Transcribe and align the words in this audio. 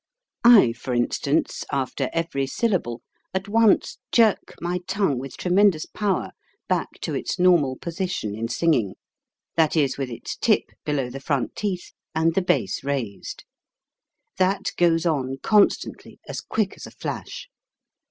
I, 0.43 0.73
for 0.73 0.95
instance, 0.95 1.63
after 1.71 2.09
every 2.11 2.47
syllable, 2.47 3.03
at 3.35 3.47
once 3.47 3.99
jerk 4.11 4.55
my 4.59 4.79
tongue 4.87 5.19
with 5.19 5.37
tremendous 5.37 5.85
power 5.85 6.31
back 6.67 6.89
to 7.01 7.13
its 7.13 7.37
normal 7.37 7.75
position 7.75 8.33
in 8.35 8.47
singing; 8.47 8.95
that 9.57 9.75
is, 9.75 9.99
with 9.99 10.09
its 10.09 10.35
tip 10.37 10.63
below 10.85 11.11
the 11.11 11.19
front 11.19 11.55
teeth 11.55 11.91
and 12.15 12.33
the 12.33 12.41
base 12.41 12.83
raised 12.83 13.43
^\. 14.37 14.37
That 14.39 14.71
goes 14.75 15.05
on 15.05 15.37
constantly, 15.43 16.19
as 16.27 16.41
quick 16.41 16.73
as 16.75 16.87
a 16.87 16.91
flash. 16.91 17.47